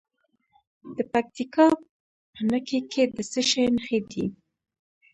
د 0.97 0.99
پکتیکا 1.13 1.67
په 2.33 2.41
نکې 2.49 2.79
کې 2.91 3.03
د 3.15 3.17
څه 3.31 3.41
شي 3.49 3.63
نښې 3.75 3.99
دي؟ 4.11 4.25